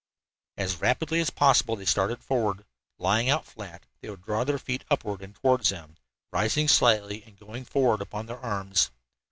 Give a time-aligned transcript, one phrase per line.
[0.57, 2.65] As rapidly as possible they started forward.
[2.97, 5.95] Lying out flat, they would draw their feet upward and toward them,
[6.33, 8.89] rising slightly and going forward upon their arms.